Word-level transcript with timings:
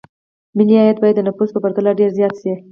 ملي 0.57 0.75
عاید 0.81 0.97
باید 1.01 1.15
د 1.17 1.21
نفوسو 1.27 1.53
په 1.55 1.61
پرتله 1.63 1.91
ډېر 1.99 2.09
زیات 2.17 2.35
شي. 2.41 2.53